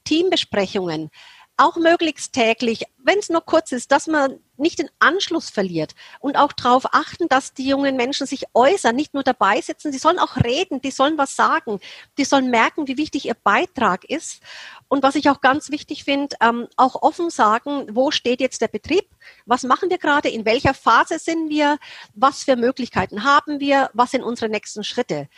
Teambesprechungen 0.05 1.11
auch 1.57 1.77
möglichst 1.77 2.33
täglich, 2.33 2.85
wenn 2.99 3.19
es 3.19 3.29
nur 3.29 3.43
kurz 3.43 3.73
ist, 3.73 3.93
dass 3.93 4.07
man 4.07 4.39
nicht 4.57 4.79
den 4.79 4.89
Anschluss 5.01 5.51
verliert 5.51 5.95
und 6.21 6.37
auch 6.37 6.53
darauf 6.53 6.87
achten, 6.93 7.29
dass 7.29 7.53
die 7.53 7.69
jungen 7.69 7.97
Menschen 7.97 8.27
sich 8.27 8.45
äußern, 8.55 8.95
nicht 8.95 9.13
nur 9.13 9.23
dabei 9.23 9.61
sitzen, 9.61 9.93
sie 9.93 9.99
sollen 9.99 10.19
auch 10.19 10.37
reden, 10.37 10.81
die 10.81 10.91
sollen 10.91 11.19
was 11.19 11.35
sagen, 11.37 11.81
die 12.17 12.25
sollen 12.25 12.51
merken, 12.51 12.87
wie 12.87 12.97
wichtig 12.97 13.27
ihr 13.27 13.35
Beitrag 13.35 14.05
ist. 14.05 14.41
Und 14.89 15.03
was 15.03 15.15
ich 15.15 15.31
auch 15.31 15.41
ganz 15.41 15.71
wichtig 15.71 16.05
finde, 16.05 16.37
ähm, 16.41 16.69
auch 16.77 17.03
offen 17.03 17.31
sagen, 17.31 17.87
wo 17.93 18.11
steht 18.11 18.41
jetzt 18.41 18.61
der 18.61 18.69
Betrieb, 18.69 19.09
was 19.47 19.63
machen 19.63 19.91
wir 19.91 19.99
gerade, 19.99 20.29
in 20.29 20.45
welcher 20.45 20.75
Phase 20.75 21.19
sind 21.19 21.49
wir, 21.49 21.79
was 22.15 22.45
für 22.45 22.57
Möglichkeiten 22.57 23.25
haben 23.25 23.59
wir, 23.59 23.91
was 23.95 24.11
sind 24.11 24.23
unsere 24.23 24.51
nächsten 24.51 24.85
Schritte 24.85 25.29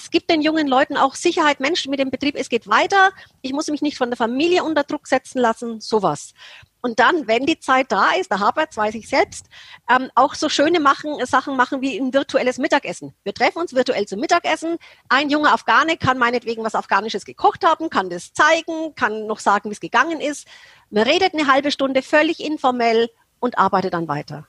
es 0.00 0.10
gibt 0.10 0.30
den 0.30 0.40
jungen 0.40 0.66
Leuten 0.66 0.96
auch 0.96 1.14
Sicherheit, 1.14 1.60
Menschen 1.60 1.90
mit 1.90 2.00
dem 2.00 2.10
Betrieb, 2.10 2.34
es 2.36 2.48
geht 2.48 2.66
weiter, 2.66 3.10
ich 3.42 3.52
muss 3.52 3.68
mich 3.68 3.82
nicht 3.82 3.98
von 3.98 4.08
der 4.08 4.16
Familie 4.16 4.64
unter 4.64 4.82
Druck 4.82 5.06
setzen 5.06 5.40
lassen, 5.40 5.80
sowas. 5.80 6.32
Und 6.80 6.98
dann, 6.98 7.26
wenn 7.26 7.44
die 7.44 7.60
Zeit 7.60 7.92
da 7.92 8.12
ist, 8.12 8.30
der 8.30 8.40
Haberts 8.40 8.78
weiß 8.78 8.94
ich 8.94 9.08
selbst, 9.08 9.46
ähm, 9.90 10.10
auch 10.14 10.34
so 10.34 10.48
schöne 10.48 10.80
machen, 10.80 11.14
Sachen 11.26 11.54
machen 11.54 11.82
wie 11.82 11.98
ein 12.00 12.14
virtuelles 12.14 12.56
Mittagessen. 12.56 13.14
Wir 13.22 13.34
treffen 13.34 13.58
uns 13.58 13.74
virtuell 13.74 14.06
zum 14.06 14.20
Mittagessen. 14.20 14.78
Ein 15.10 15.28
junger 15.28 15.52
Afghane 15.52 15.98
kann 15.98 16.16
meinetwegen 16.16 16.64
was 16.64 16.74
Afghanisches 16.74 17.26
gekocht 17.26 17.66
haben, 17.66 17.90
kann 17.90 18.08
das 18.08 18.32
zeigen, 18.32 18.94
kann 18.94 19.26
noch 19.26 19.40
sagen, 19.40 19.68
wie 19.68 19.74
es 19.74 19.80
gegangen 19.80 20.20
ist. 20.20 20.48
Man 20.88 21.02
redet 21.02 21.34
eine 21.34 21.46
halbe 21.46 21.70
Stunde 21.70 22.00
völlig 22.00 22.40
informell 22.40 23.10
und 23.40 23.58
arbeitet 23.58 23.92
dann 23.92 24.08
weiter. 24.08 24.46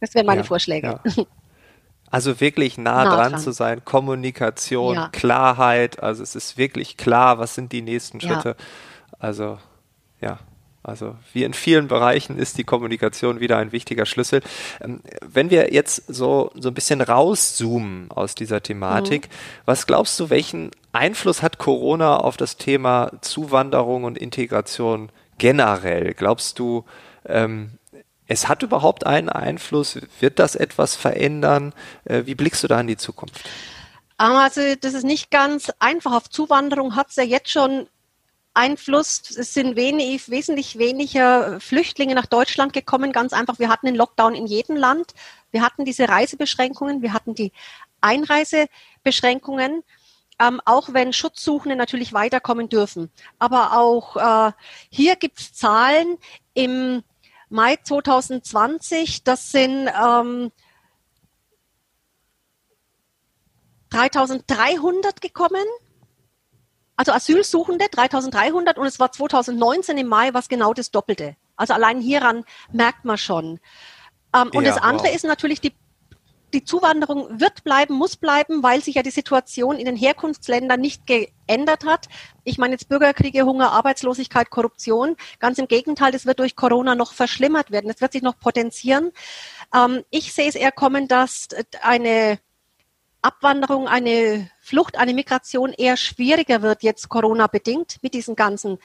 Das 0.00 0.14
wären 0.14 0.26
meine 0.26 0.40
ja, 0.40 0.46
Vorschläge. 0.46 1.00
Ja. 1.04 1.24
Also 2.14 2.40
wirklich 2.40 2.78
nah, 2.78 3.04
nah 3.04 3.16
dran, 3.16 3.32
dran, 3.32 3.40
zu 3.40 3.52
sein, 3.52 3.84
Kommunikation, 3.84 4.94
ja. 4.94 5.08
Klarheit, 5.12 6.02
also 6.02 6.22
es 6.22 6.34
ist 6.34 6.56
wirklich 6.56 6.96
klar, 6.96 7.38
was 7.38 7.54
sind 7.54 7.72
die 7.72 7.82
nächsten 7.82 8.20
Schritte. 8.20 8.56
Ja. 8.58 8.64
Also 9.18 9.58
ja, 10.20 10.38
also 10.84 11.16
wie 11.32 11.44
in 11.44 11.54
vielen 11.54 11.88
Bereichen 11.88 12.38
ist 12.38 12.58
die 12.58 12.64
Kommunikation 12.64 13.40
wieder 13.40 13.56
ein 13.56 13.72
wichtiger 13.72 14.04
Schlüssel. 14.04 14.42
Ähm, 14.82 15.00
wenn 15.22 15.50
wir 15.50 15.72
jetzt 15.72 16.04
so, 16.08 16.50
so 16.54 16.68
ein 16.68 16.74
bisschen 16.74 17.00
rauszoomen 17.00 18.10
aus 18.10 18.34
dieser 18.34 18.62
Thematik, 18.62 19.28
mhm. 19.28 19.34
was 19.64 19.86
glaubst 19.86 20.20
du, 20.20 20.28
welchen 20.28 20.70
Einfluss 20.92 21.42
hat 21.42 21.56
Corona 21.56 22.18
auf 22.18 22.36
das 22.36 22.58
Thema 22.58 23.12
Zuwanderung 23.22 24.04
und 24.04 24.18
Integration 24.18 25.08
generell? 25.38 26.12
Glaubst 26.12 26.58
du, 26.58 26.84
ähm, 27.26 27.78
es 28.26 28.48
hat 28.48 28.62
überhaupt 28.62 29.06
einen 29.06 29.28
Einfluss? 29.28 29.98
Wird 30.20 30.38
das 30.38 30.56
etwas 30.56 30.96
verändern? 30.96 31.74
Äh, 32.04 32.26
wie 32.26 32.34
blickst 32.34 32.62
du 32.62 32.68
da 32.68 32.80
in 32.80 32.86
die 32.86 32.96
Zukunft? 32.96 33.44
Also 34.16 34.60
das 34.80 34.94
ist 34.94 35.04
nicht 35.04 35.30
ganz 35.30 35.72
einfach. 35.78 36.12
Auf 36.12 36.30
Zuwanderung 36.30 36.96
hat 36.96 37.10
es 37.10 37.16
ja 37.16 37.24
jetzt 37.24 37.50
schon 37.50 37.88
Einfluss. 38.54 39.22
Es 39.36 39.52
sind 39.52 39.76
wenig, 39.76 40.30
wesentlich 40.30 40.78
weniger 40.78 41.60
Flüchtlinge 41.60 42.14
nach 42.14 42.26
Deutschland 42.26 42.72
gekommen. 42.72 43.12
Ganz 43.12 43.32
einfach, 43.32 43.58
wir 43.58 43.68
hatten 43.68 43.86
den 43.86 43.96
Lockdown 43.96 44.34
in 44.34 44.46
jedem 44.46 44.76
Land. 44.76 45.12
Wir 45.50 45.62
hatten 45.62 45.84
diese 45.84 46.08
Reisebeschränkungen, 46.08 47.02
wir 47.02 47.12
hatten 47.12 47.34
die 47.34 47.52
Einreisebeschränkungen. 48.00 49.82
Ähm, 50.40 50.60
auch 50.64 50.92
wenn 50.92 51.12
Schutzsuchende 51.12 51.76
natürlich 51.76 52.12
weiterkommen 52.12 52.68
dürfen. 52.68 53.08
Aber 53.38 53.78
auch 53.78 54.16
äh, 54.16 54.52
hier 54.90 55.14
gibt 55.14 55.38
es 55.38 55.52
Zahlen 55.52 56.18
im 56.54 57.04
Mai 57.54 57.76
2020, 57.76 59.22
das 59.22 59.52
sind 59.52 59.88
ähm, 59.88 60.50
3300 63.90 65.20
gekommen. 65.20 65.64
Also 66.96 67.12
Asylsuchende 67.12 67.86
3300 67.88 68.76
und 68.76 68.86
es 68.86 68.98
war 68.98 69.12
2019 69.12 69.96
im 69.98 70.08
Mai 70.08 70.34
was 70.34 70.48
genau 70.48 70.74
das 70.74 70.90
Doppelte. 70.90 71.36
Also 71.54 71.74
allein 71.74 72.00
hieran 72.00 72.44
merkt 72.72 73.04
man 73.04 73.18
schon. 73.18 73.60
Ähm, 74.34 74.50
und 74.52 74.64
ja, 74.64 74.72
das 74.72 74.82
andere 74.82 75.08
wow. 75.08 75.14
ist 75.14 75.24
natürlich 75.24 75.60
die 75.60 75.74
die 76.54 76.64
Zuwanderung 76.64 77.40
wird 77.40 77.64
bleiben, 77.64 77.94
muss 77.94 78.16
bleiben, 78.16 78.62
weil 78.62 78.82
sich 78.82 78.94
ja 78.94 79.02
die 79.02 79.10
Situation 79.10 79.76
in 79.76 79.84
den 79.86 79.96
Herkunftsländern 79.96 80.80
nicht 80.80 81.06
geändert 81.06 81.84
hat. 81.84 82.08
Ich 82.44 82.58
meine 82.58 82.74
jetzt 82.74 82.88
Bürgerkriege, 82.88 83.44
Hunger, 83.44 83.72
Arbeitslosigkeit, 83.72 84.50
Korruption. 84.50 85.16
Ganz 85.40 85.58
im 85.58 85.68
Gegenteil, 85.68 86.12
das 86.12 86.26
wird 86.26 86.38
durch 86.38 86.56
Corona 86.56 86.94
noch 86.94 87.12
verschlimmert 87.12 87.72
werden. 87.72 87.88
Das 87.88 88.00
wird 88.00 88.12
sich 88.12 88.22
noch 88.22 88.38
potenzieren. 88.38 89.10
Ähm, 89.74 90.04
ich 90.10 90.32
sehe 90.32 90.48
es 90.48 90.54
eher 90.54 90.72
kommen, 90.72 91.08
dass 91.08 91.48
eine 91.82 92.38
Abwanderung, 93.20 93.88
eine 93.88 94.50
Flucht, 94.60 94.96
eine 94.96 95.12
Migration 95.12 95.72
eher 95.72 95.96
schwieriger 95.96 96.62
wird 96.62 96.82
jetzt 96.82 97.08
Corona 97.08 97.48
bedingt 97.48 97.96
mit 98.02 98.14
diesen 98.14 98.36
ganzen 98.36 98.78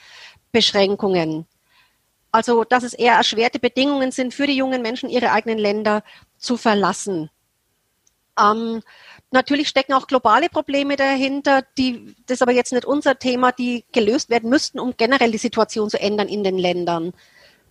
Beschränkungen. 0.50 1.46
Also, 2.32 2.64
dass 2.64 2.82
es 2.82 2.94
eher 2.94 3.14
erschwerte 3.14 3.58
Bedingungen 3.58 4.12
sind 4.12 4.34
für 4.34 4.46
die 4.46 4.56
jungen 4.56 4.82
Menschen, 4.82 5.08
ihre 5.08 5.32
eigenen 5.32 5.58
Länder 5.58 6.02
zu 6.38 6.56
verlassen. 6.56 7.30
Ähm, 8.38 8.82
natürlich 9.30 9.68
stecken 9.68 9.92
auch 9.92 10.06
globale 10.06 10.48
Probleme 10.48 10.96
dahinter, 10.96 11.62
die, 11.78 12.14
das 12.26 12.36
ist 12.36 12.42
aber 12.42 12.52
jetzt 12.52 12.72
nicht 12.72 12.84
unser 12.84 13.18
Thema, 13.18 13.52
die 13.52 13.84
gelöst 13.92 14.30
werden 14.30 14.50
müssten, 14.50 14.78
um 14.78 14.94
generell 14.96 15.30
die 15.30 15.38
Situation 15.38 15.90
zu 15.90 16.00
ändern 16.00 16.28
in 16.28 16.44
den 16.44 16.58
Ländern. 16.58 17.12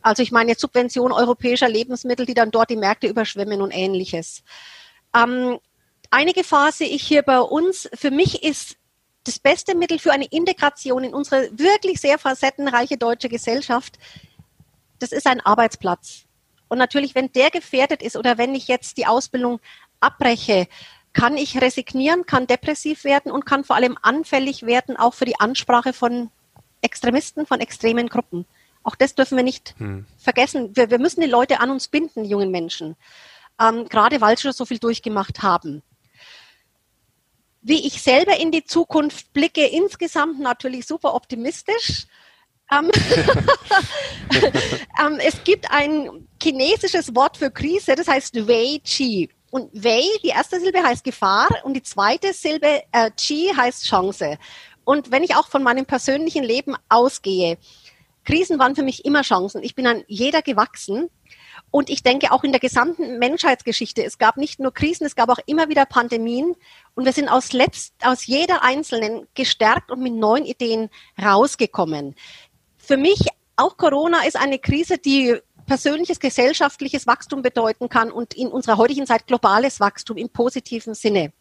Also 0.01 0.23
ich 0.23 0.31
meine 0.31 0.51
jetzt 0.51 0.61
Subvention 0.61 1.11
europäischer 1.11 1.69
Lebensmittel, 1.69 2.25
die 2.25 2.33
dann 2.33 2.51
dort 2.51 2.69
die 2.69 2.77
Märkte 2.77 3.07
überschwemmen 3.07 3.61
und 3.61 3.71
ähnliches. 3.71 4.43
Ähm, 5.15 5.59
eine 6.11 6.33
Gefahr 6.33 6.71
sehe 6.71 6.87
ich 6.87 7.03
hier 7.03 7.21
bei 7.21 7.39
uns. 7.39 7.89
Für 7.93 8.11
mich 8.11 8.43
ist 8.43 8.77
das 9.25 9.39
beste 9.39 9.75
Mittel 9.75 9.99
für 9.99 10.11
eine 10.11 10.25
Integration 10.25 11.03
in 11.03 11.13
unsere 11.13 11.49
wirklich 11.57 11.99
sehr 11.99 12.17
facettenreiche 12.17 12.97
deutsche 12.97 13.29
Gesellschaft, 13.29 13.99
das 14.99 15.11
ist 15.11 15.27
ein 15.27 15.41
Arbeitsplatz. 15.41 16.25
Und 16.67 16.77
natürlich, 16.77 17.15
wenn 17.15 17.31
der 17.31 17.49
gefährdet 17.49 18.01
ist 18.01 18.15
oder 18.15 18.37
wenn 18.37 18.55
ich 18.55 18.67
jetzt 18.67 18.97
die 18.97 19.07
Ausbildung 19.07 19.59
abbreche, 19.99 20.67
kann 21.13 21.37
ich 21.37 21.59
resignieren, 21.59 22.25
kann 22.25 22.47
depressiv 22.47 23.03
werden 23.03 23.31
und 23.31 23.45
kann 23.45 23.63
vor 23.63 23.75
allem 23.75 23.97
anfällig 24.01 24.65
werden, 24.65 24.95
auch 24.95 25.13
für 25.13 25.25
die 25.25 25.39
Ansprache 25.39 25.93
von 25.93 26.29
Extremisten, 26.81 27.45
von 27.45 27.59
extremen 27.59 28.07
Gruppen. 28.07 28.45
Auch 28.83 28.95
das 28.95 29.15
dürfen 29.15 29.35
wir 29.35 29.43
nicht 29.43 29.75
hm. 29.77 30.05
vergessen. 30.17 30.75
Wir, 30.75 30.89
wir, 30.89 30.99
müssen 30.99 31.21
die 31.21 31.27
Leute 31.27 31.59
an 31.59 31.69
uns 31.69 31.87
binden, 31.87 32.23
die 32.23 32.29
jungen 32.29 32.51
Menschen, 32.51 32.95
ähm, 33.59 33.87
gerade 33.89 34.21
weil 34.21 34.37
sie 34.37 34.43
schon 34.43 34.53
so 34.53 34.65
viel 34.65 34.79
durchgemacht 34.79 35.41
haben. 35.41 35.83
Wie 37.61 37.85
ich 37.85 38.01
selber 38.01 38.39
in 38.39 38.51
die 38.51 38.63
Zukunft 38.63 39.33
blicke, 39.33 39.65
insgesamt 39.65 40.39
natürlich 40.39 40.87
super 40.87 41.13
optimistisch. 41.13 42.05
Ähm, 42.71 42.89
ähm, 45.01 45.19
es 45.19 45.43
gibt 45.43 45.69
ein 45.69 46.27
chinesisches 46.41 47.13
Wort 47.15 47.35
für 47.35 47.51
Krise, 47.51 47.95
das 47.95 48.07
heißt 48.07 48.47
Wei 48.47 48.79
Chi. 48.83 49.29
Und 49.51 49.71
Wei, 49.73 50.03
die 50.23 50.29
erste 50.29 50.59
Silbe 50.59 50.83
heißt 50.83 51.03
Gefahr 51.03 51.49
und 51.63 51.73
die 51.73 51.83
zweite 51.83 52.33
Silbe 52.33 52.83
äh, 52.91 53.11
Chi 53.15 53.51
heißt 53.55 53.85
Chance. 53.85 54.37
Und 54.83 55.11
wenn 55.11 55.23
ich 55.23 55.35
auch 55.35 55.47
von 55.47 55.63
meinem 55.63 55.85
persönlichen 55.85 56.43
Leben 56.43 56.75
ausgehe, 56.87 57.57
Krisen 58.25 58.59
waren 58.59 58.75
für 58.75 58.83
mich 58.83 59.05
immer 59.05 59.23
Chancen. 59.23 59.63
Ich 59.63 59.75
bin 59.75 59.87
an 59.87 60.03
jeder 60.07 60.41
gewachsen. 60.41 61.09
Und 61.71 61.89
ich 61.89 62.03
denke 62.03 62.31
auch 62.31 62.43
in 62.43 62.51
der 62.51 62.59
gesamten 62.59 63.19
Menschheitsgeschichte, 63.19 64.03
es 64.03 64.17
gab 64.17 64.37
nicht 64.37 64.59
nur 64.59 64.73
Krisen, 64.73 65.05
es 65.05 65.15
gab 65.15 65.29
auch 65.29 65.39
immer 65.45 65.69
wieder 65.69 65.85
Pandemien. 65.85 66.55
Und 66.95 67.05
wir 67.05 67.13
sind 67.13 67.29
aus, 67.29 67.53
letzt, 67.53 67.93
aus 68.03 68.25
jeder 68.25 68.63
einzelnen 68.63 69.27
gestärkt 69.35 69.91
und 69.91 69.99
mit 69.99 70.13
neuen 70.13 70.45
Ideen 70.45 70.89
rausgekommen. 71.21 72.15
Für 72.77 72.97
mich 72.97 73.27
auch 73.55 73.77
Corona 73.77 74.23
ist 74.25 74.37
eine 74.37 74.57
Krise, 74.57 74.97
die 74.97 75.37
persönliches, 75.69 76.19
gesellschaftliches 76.19 77.05
Wachstum 77.05 77.43
bedeuten 77.43 77.89
kann 77.89 78.11
und 78.11 78.33
in 78.33 78.47
unserer 78.47 78.77
heutigen 78.77 79.05
Zeit 79.05 79.27
globales 79.27 79.79
Wachstum 79.79 80.17
im 80.17 80.27
positiven 80.27 80.95
Sinne. 80.95 81.31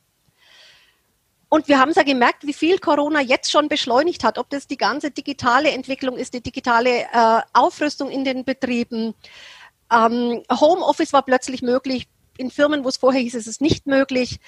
Und 1.49 1.67
wir 1.67 1.79
haben 1.79 1.89
es 1.89 1.97
ja 1.97 2.03
gemerkt, 2.03 2.47
wie 2.47 2.53
viel 2.53 2.79
Corona 2.79 3.23
jetzt 3.23 3.51
schon 3.51 3.69
beschleunigt 3.69 4.23
hat, 4.23 4.37
ob 4.37 4.51
das 4.51 4.67
die 4.67 4.77
ganze 4.77 5.11
digitale 5.11 5.71
Entwicklung 5.71 6.19
ist, 6.19 6.35
die 6.35 6.43
digitale 6.43 7.05
äh, 7.05 7.41
Aufrüstung 7.55 8.11
in 8.11 8.23
den 8.23 8.45
Betrieben. 8.45 9.15
Ähm, 9.91 10.43
Homeoffice 10.53 11.15
war 11.15 11.23
plötzlich 11.23 11.63
möglich. 11.63 12.07
In 12.37 12.51
Firmen, 12.51 12.85
wo 12.85 12.89
es 12.89 12.99
vorher 12.99 13.23
hieß, 13.23 13.35
ist 13.35 13.47
es 13.47 13.63
nicht 13.63 13.87
möglich. 13.87 14.41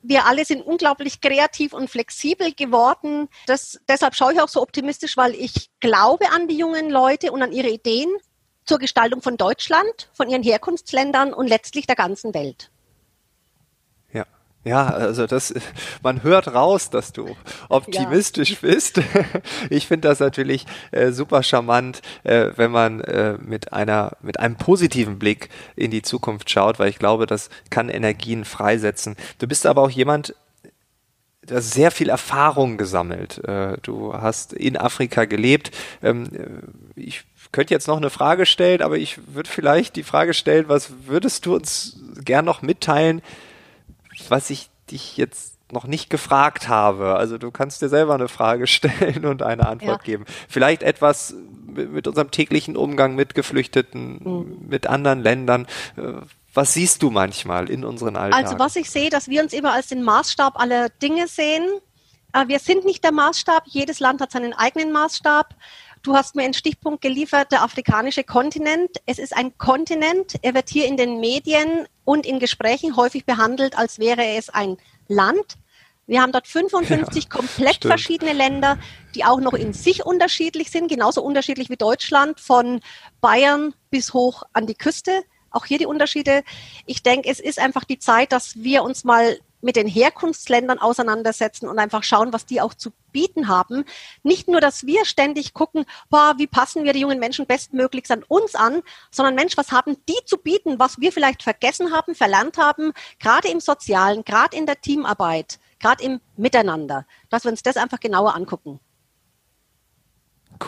Wir 0.00 0.26
alle 0.26 0.44
sind 0.44 0.62
unglaublich 0.62 1.20
kreativ 1.20 1.72
und 1.72 1.90
flexibel 1.90 2.52
geworden. 2.54 3.28
Das, 3.48 3.80
deshalb 3.88 4.14
schaue 4.14 4.34
ich 4.34 4.40
auch 4.40 4.48
so 4.48 4.62
optimistisch, 4.62 5.16
weil 5.16 5.34
ich 5.34 5.70
glaube 5.80 6.30
an 6.30 6.46
die 6.46 6.56
jungen 6.56 6.88
Leute 6.88 7.32
und 7.32 7.42
an 7.42 7.50
ihre 7.50 7.70
Ideen 7.70 8.10
zur 8.64 8.78
Gestaltung 8.78 9.22
von 9.22 9.36
Deutschland, 9.36 10.08
von 10.12 10.28
ihren 10.28 10.42
Herkunftsländern 10.42 11.32
und 11.32 11.48
letztlich 11.48 11.86
der 11.86 11.96
ganzen 11.96 12.34
Welt. 12.34 12.70
Ja, 14.12 14.26
ja, 14.64 14.86
also 14.86 15.26
das, 15.26 15.52
man 16.02 16.22
hört 16.22 16.54
raus, 16.54 16.90
dass 16.90 17.12
du 17.12 17.36
optimistisch 17.68 18.50
ja. 18.50 18.58
bist. 18.62 19.00
Ich 19.70 19.86
finde 19.86 20.08
das 20.08 20.20
natürlich 20.20 20.66
äh, 20.90 21.10
super 21.10 21.42
charmant, 21.42 22.00
äh, 22.22 22.50
wenn 22.56 22.70
man 22.70 23.00
äh, 23.00 23.38
mit 23.40 23.72
einer, 23.72 24.12
mit 24.22 24.38
einem 24.40 24.56
positiven 24.56 25.18
Blick 25.18 25.48
in 25.76 25.90
die 25.90 26.02
Zukunft 26.02 26.50
schaut, 26.50 26.78
weil 26.78 26.88
ich 26.88 26.98
glaube, 26.98 27.26
das 27.26 27.50
kann 27.70 27.88
Energien 27.88 28.44
freisetzen. 28.44 29.16
Du 29.38 29.46
bist 29.46 29.66
aber 29.66 29.82
auch 29.82 29.90
jemand, 29.90 30.34
du 31.46 31.54
hast 31.54 31.72
sehr 31.72 31.90
viel 31.90 32.08
Erfahrung 32.08 32.76
gesammelt. 32.76 33.42
Äh, 33.44 33.78
du 33.82 34.14
hast 34.14 34.52
in 34.52 34.76
Afrika 34.76 35.24
gelebt. 35.24 35.70
Ähm, 36.02 36.28
äh, 36.32 37.00
ich 37.00 37.24
könnte 37.54 37.72
jetzt 37.72 37.86
noch 37.86 37.96
eine 37.96 38.10
Frage 38.10 38.46
stellen, 38.46 38.82
aber 38.82 38.98
ich 38.98 39.16
würde 39.32 39.48
vielleicht 39.48 39.94
die 39.94 40.02
Frage 40.02 40.34
stellen, 40.34 40.68
was 40.68 40.90
würdest 41.06 41.46
du 41.46 41.54
uns 41.54 41.96
gern 42.16 42.44
noch 42.44 42.62
mitteilen, 42.62 43.22
was 44.28 44.50
ich 44.50 44.70
dich 44.90 45.16
jetzt 45.16 45.54
noch 45.70 45.86
nicht 45.86 46.10
gefragt 46.10 46.68
habe. 46.68 47.14
Also 47.14 47.38
du 47.38 47.52
kannst 47.52 47.80
dir 47.80 47.88
selber 47.88 48.12
eine 48.14 48.26
Frage 48.26 48.66
stellen 48.76 49.24
und 49.24 49.42
eine 49.42 49.68
Antwort 49.68 50.00
ja. 50.00 50.04
geben. 50.04 50.24
Vielleicht 50.48 50.82
etwas 50.82 51.34
mit, 51.64 51.92
mit, 51.92 52.08
unserem 52.08 52.32
täglichen 52.32 52.76
Umgang 52.76 53.14
mit 53.14 53.36
Geflüchteten, 53.36 54.18
mhm. 54.24 54.68
mit 54.68 54.88
anderen 54.88 55.20
Ländern. 55.20 55.68
Äh, 55.96 56.22
was 56.54 56.74
siehst 56.74 57.04
du 57.04 57.10
manchmal 57.10 57.70
in 57.70 57.84
unseren 57.84 58.16
Alltag? 58.16 58.44
Also 58.44 58.58
was 58.58 58.74
ich 58.74 58.90
sehe, 58.90 59.10
dass 59.10 59.28
wir 59.28 59.40
uns 59.44 59.52
immer 59.52 59.74
als 59.74 59.86
den 59.86 60.02
Maßstab 60.02 60.58
aller 60.58 60.88
Dinge 60.88 61.28
sehen. 61.28 61.68
Äh, 62.32 62.48
wir 62.48 62.58
sind 62.58 62.84
nicht 62.84 63.04
der 63.04 63.12
Maßstab. 63.12 63.62
Jedes 63.66 64.00
Land 64.00 64.20
hat 64.20 64.32
seinen 64.32 64.54
eigenen 64.54 64.90
Maßstab. 64.90 65.54
Du 66.04 66.14
hast 66.14 66.34
mir 66.34 66.42
einen 66.42 66.52
Stichpunkt 66.52 67.00
geliefert, 67.00 67.50
der 67.50 67.62
afrikanische 67.62 68.24
Kontinent. 68.24 68.90
Es 69.06 69.18
ist 69.18 69.34
ein 69.34 69.56
Kontinent. 69.56 70.34
Er 70.42 70.52
wird 70.52 70.68
hier 70.68 70.86
in 70.86 70.98
den 70.98 71.18
Medien 71.18 71.88
und 72.04 72.26
in 72.26 72.38
Gesprächen 72.40 72.94
häufig 72.94 73.24
behandelt, 73.24 73.78
als 73.78 73.98
wäre 73.98 74.36
es 74.36 74.50
ein 74.50 74.76
Land. 75.08 75.56
Wir 76.06 76.20
haben 76.20 76.32
dort 76.32 76.46
55 76.46 77.24
ja, 77.24 77.30
komplett 77.30 77.76
stimmt. 77.76 77.90
verschiedene 77.90 78.34
Länder, 78.34 78.78
die 79.14 79.24
auch 79.24 79.40
noch 79.40 79.54
in 79.54 79.72
sich 79.72 80.04
unterschiedlich 80.04 80.70
sind, 80.70 80.88
genauso 80.88 81.22
unterschiedlich 81.22 81.70
wie 81.70 81.76
Deutschland, 81.76 82.38
von 82.38 82.82
Bayern 83.22 83.72
bis 83.88 84.12
hoch 84.12 84.42
an 84.52 84.66
die 84.66 84.74
Küste. 84.74 85.22
Auch 85.50 85.64
hier 85.64 85.78
die 85.78 85.86
Unterschiede. 85.86 86.44
Ich 86.84 87.02
denke, 87.02 87.30
es 87.30 87.40
ist 87.40 87.58
einfach 87.58 87.84
die 87.84 87.98
Zeit, 87.98 88.32
dass 88.32 88.62
wir 88.62 88.82
uns 88.82 89.04
mal 89.04 89.38
mit 89.64 89.76
den 89.76 89.88
Herkunftsländern 89.88 90.78
auseinandersetzen 90.78 91.68
und 91.68 91.78
einfach 91.78 92.04
schauen, 92.04 92.32
was 92.32 92.46
die 92.46 92.60
auch 92.60 92.74
zu 92.74 92.92
bieten 93.12 93.48
haben. 93.48 93.84
Nicht 94.22 94.46
nur, 94.46 94.60
dass 94.60 94.86
wir 94.86 95.04
ständig 95.04 95.54
gucken, 95.54 95.86
boah, 96.10 96.34
wie 96.36 96.46
passen 96.46 96.84
wir 96.84 96.92
die 96.92 97.00
jungen 97.00 97.18
Menschen 97.18 97.46
bestmöglichst 97.46 98.12
an 98.12 98.22
uns 98.28 98.54
an, 98.54 98.82
sondern 99.10 99.34
Mensch, 99.34 99.56
was 99.56 99.72
haben 99.72 99.96
die 100.08 100.24
zu 100.26 100.36
bieten, 100.36 100.78
was 100.78 101.00
wir 101.00 101.12
vielleicht 101.12 101.42
vergessen 101.42 101.92
haben, 101.92 102.14
verlernt 102.14 102.58
haben, 102.58 102.92
gerade 103.18 103.48
im 103.48 103.60
Sozialen, 103.60 104.24
gerade 104.24 104.56
in 104.56 104.66
der 104.66 104.80
Teamarbeit, 104.80 105.58
gerade 105.80 106.04
im 106.04 106.20
Miteinander, 106.36 107.06
dass 107.30 107.44
wir 107.44 107.50
uns 107.50 107.62
das 107.62 107.76
einfach 107.76 108.00
genauer 108.00 108.34
angucken. 108.34 108.80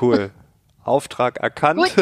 Cool. 0.01 0.33
Auftrag 0.87 1.39
erkannt. 1.39 1.95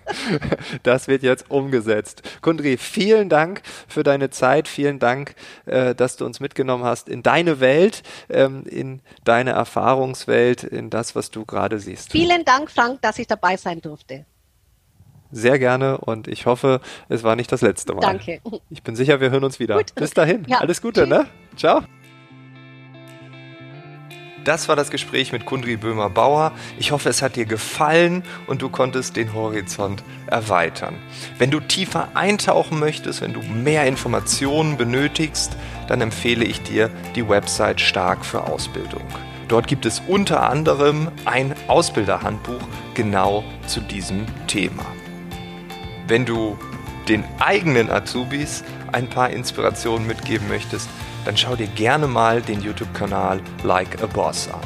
das 0.82 1.08
wird 1.08 1.22
jetzt 1.22 1.50
umgesetzt. 1.50 2.22
Kundri, 2.42 2.76
vielen 2.76 3.28
Dank 3.28 3.62
für 3.88 4.02
deine 4.02 4.30
Zeit. 4.30 4.68
Vielen 4.68 4.98
Dank, 4.98 5.34
äh, 5.66 5.94
dass 5.94 6.16
du 6.16 6.24
uns 6.24 6.40
mitgenommen 6.40 6.84
hast 6.84 7.08
in 7.08 7.22
deine 7.22 7.60
Welt, 7.60 8.02
ähm, 8.28 8.64
in 8.66 9.00
deine 9.24 9.50
Erfahrungswelt, 9.50 10.64
in 10.64 10.90
das, 10.90 11.14
was 11.14 11.30
du 11.30 11.44
gerade 11.44 11.78
siehst. 11.78 12.12
Vielen 12.12 12.44
Dank, 12.44 12.70
Frank, 12.70 13.02
dass 13.02 13.18
ich 13.18 13.26
dabei 13.26 13.56
sein 13.56 13.80
durfte. 13.80 14.26
Sehr 15.32 15.58
gerne 15.58 15.98
und 15.98 16.26
ich 16.26 16.46
hoffe, 16.46 16.80
es 17.08 17.22
war 17.22 17.36
nicht 17.36 17.52
das 17.52 17.60
letzte 17.60 17.94
Mal. 17.94 18.00
Danke. 18.00 18.40
Ich 18.68 18.82
bin 18.82 18.96
sicher, 18.96 19.20
wir 19.20 19.30
hören 19.30 19.44
uns 19.44 19.60
wieder. 19.60 19.76
Gut. 19.76 19.94
Bis 19.94 20.10
dahin. 20.10 20.44
Ja. 20.48 20.58
Alles 20.58 20.82
Gute, 20.82 21.02
Tschüss. 21.02 21.08
ne? 21.08 21.26
Ciao. 21.56 21.82
Das 24.44 24.68
war 24.68 24.76
das 24.76 24.90
Gespräch 24.90 25.32
mit 25.32 25.44
Kundri 25.44 25.76
Böhmer-Bauer. 25.76 26.52
Ich 26.78 26.92
hoffe, 26.92 27.10
es 27.10 27.20
hat 27.20 27.36
dir 27.36 27.44
gefallen 27.44 28.22
und 28.46 28.62
du 28.62 28.70
konntest 28.70 29.16
den 29.16 29.34
Horizont 29.34 30.02
erweitern. 30.26 30.94
Wenn 31.36 31.50
du 31.50 31.60
tiefer 31.60 32.08
eintauchen 32.14 32.78
möchtest, 32.78 33.20
wenn 33.20 33.34
du 33.34 33.42
mehr 33.42 33.86
Informationen 33.86 34.78
benötigst, 34.78 35.56
dann 35.88 36.00
empfehle 36.00 36.44
ich 36.44 36.62
dir 36.62 36.90
die 37.14 37.28
Website 37.28 37.82
Stark 37.82 38.24
für 38.24 38.44
Ausbildung. 38.44 39.02
Dort 39.48 39.66
gibt 39.66 39.84
es 39.84 40.00
unter 40.06 40.48
anderem 40.48 41.10
ein 41.26 41.54
Ausbilderhandbuch 41.66 42.62
genau 42.94 43.44
zu 43.66 43.80
diesem 43.80 44.24
Thema. 44.46 44.86
Wenn 46.06 46.24
du 46.24 46.56
den 47.08 47.24
eigenen 47.40 47.90
Azubis 47.90 48.64
ein 48.92 49.08
paar 49.08 49.30
Inspirationen 49.30 50.06
mitgeben 50.06 50.48
möchtest, 50.48 50.88
dann 51.24 51.36
schau 51.36 51.56
dir 51.56 51.66
gerne 51.68 52.06
mal 52.06 52.40
den 52.42 52.62
YouTube-Kanal 52.62 53.40
Like 53.62 54.02
a 54.02 54.06
Boss 54.06 54.48
an. 54.48 54.60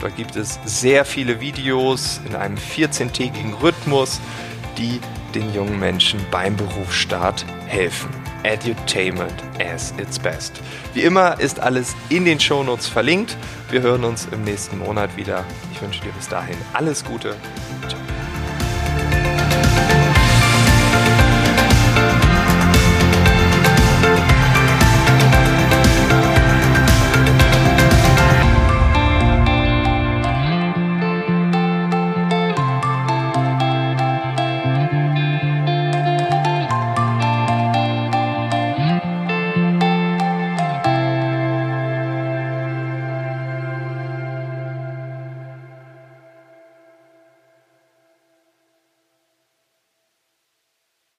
Dort 0.00 0.16
gibt 0.16 0.36
es 0.36 0.58
sehr 0.64 1.04
viele 1.04 1.40
Videos 1.40 2.20
in 2.26 2.34
einem 2.34 2.56
14-tägigen 2.56 3.54
Rhythmus, 3.62 4.20
die 4.76 5.00
den 5.34 5.52
jungen 5.54 5.78
Menschen 5.78 6.20
beim 6.30 6.56
Berufsstart 6.56 7.44
helfen. 7.66 8.10
Edutainment 8.42 9.42
as 9.58 9.94
its 9.98 10.18
best. 10.18 10.60
Wie 10.92 11.00
immer 11.00 11.40
ist 11.40 11.60
alles 11.60 11.96
in 12.10 12.26
den 12.26 12.38
Shownotes 12.38 12.86
verlinkt. 12.86 13.36
Wir 13.70 13.80
hören 13.80 14.04
uns 14.04 14.28
im 14.30 14.44
nächsten 14.44 14.78
Monat 14.78 15.16
wieder. 15.16 15.44
Ich 15.72 15.80
wünsche 15.80 16.02
dir 16.02 16.12
bis 16.12 16.28
dahin 16.28 16.56
alles 16.74 17.04
Gute. 17.04 17.34
Ciao. 17.88 18.03